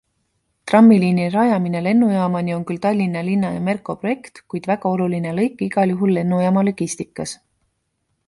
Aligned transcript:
Trammiliini 0.69 1.25
rajamine 1.33 1.81
lennujaamani 1.87 2.55
on 2.55 2.63
küll 2.71 2.79
Tallinna 2.85 3.23
linna 3.27 3.51
ja 3.57 3.61
Merko 3.67 3.95
projekt, 4.05 4.41
kuid 4.55 4.69
väga 4.73 4.93
oluline 4.95 5.33
lõik 5.41 5.61
igal 5.67 5.93
juhul 5.95 6.15
lennujaama 6.19 6.65
logistikas. 6.71 7.35